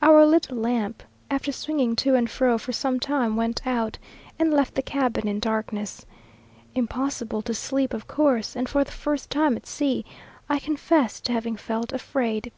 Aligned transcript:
Our 0.00 0.24
little 0.24 0.56
lamp, 0.56 1.02
after 1.30 1.52
swinging 1.52 1.94
to 1.96 2.14
and 2.14 2.30
fro 2.30 2.56
for 2.56 2.72
some 2.72 2.98
time 2.98 3.36
went 3.36 3.66
out, 3.66 3.98
and 4.38 4.50
left 4.50 4.74
the 4.76 4.80
cabin 4.80 5.28
in 5.28 5.40
darkness. 5.40 6.06
Impossible 6.74 7.42
to 7.42 7.52
sleep 7.52 7.92
of 7.92 8.06
course, 8.08 8.56
and 8.56 8.66
for 8.66 8.82
the 8.82 8.90
first 8.92 9.28
time 9.28 9.56
at 9.56 9.66
sea, 9.66 10.06
I 10.48 10.58
confess 10.58 11.20
to 11.20 11.32
having 11.34 11.56
felt 11.56 11.92
afraid. 11.92 12.50